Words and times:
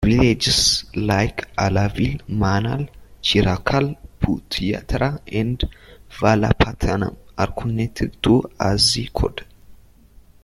Villages 0.03 0.85
like 0.95 1.47
Alavil, 1.55 2.19
Manal, 2.27 2.89
Chirakkal, 3.21 3.95
Puthiyatheru 4.19 5.19
and 5.39 5.63
Valapattanam 6.09 7.15
are 7.37 7.51
connected 7.53 8.15
to 8.23 8.41
Azhikode. 8.59 9.43